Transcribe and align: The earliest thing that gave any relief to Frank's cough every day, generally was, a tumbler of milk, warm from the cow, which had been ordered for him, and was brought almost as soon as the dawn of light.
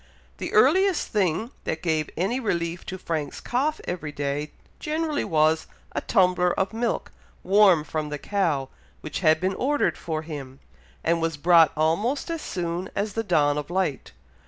The 0.39 0.51
earliest 0.53 1.09
thing 1.09 1.51
that 1.65 1.83
gave 1.83 2.09
any 2.17 2.39
relief 2.39 2.87
to 2.87 2.97
Frank's 2.97 3.39
cough 3.39 3.79
every 3.83 4.11
day, 4.11 4.49
generally 4.79 5.23
was, 5.23 5.67
a 5.91 6.01
tumbler 6.01 6.57
of 6.59 6.73
milk, 6.73 7.11
warm 7.43 7.83
from 7.83 8.09
the 8.09 8.17
cow, 8.17 8.69
which 9.01 9.19
had 9.19 9.39
been 9.39 9.53
ordered 9.53 9.99
for 9.99 10.23
him, 10.23 10.59
and 11.03 11.21
was 11.21 11.37
brought 11.37 11.71
almost 11.77 12.31
as 12.31 12.41
soon 12.41 12.89
as 12.95 13.13
the 13.13 13.21
dawn 13.23 13.59
of 13.59 13.69
light. 13.69 14.11